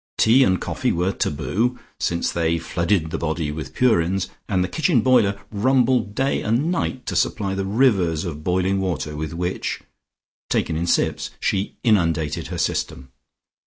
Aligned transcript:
Tea 0.17 0.43
and 0.43 0.59
coffee 0.59 0.91
were 0.91 1.11
taboo, 1.11 1.77
since 1.99 2.31
they 2.31 2.57
flooded 2.57 3.11
the 3.11 3.19
blood 3.19 3.39
with 3.51 3.75
purins, 3.75 4.29
and 4.49 4.63
the 4.63 4.67
kitchen 4.67 5.01
boiler 5.01 5.39
rumbled 5.51 6.15
day 6.15 6.41
and 6.41 6.71
night 6.71 7.05
to 7.05 7.15
supply 7.15 7.53
the 7.53 7.65
rivers 7.67 8.25
of 8.25 8.43
boiling 8.43 8.79
water 8.81 9.15
with 9.15 9.31
which 9.31 9.79
(taken 10.49 10.75
in 10.75 10.87
sips) 10.87 11.29
she 11.39 11.75
inundated 11.83 12.47
her 12.47 12.57
system. 12.57 13.11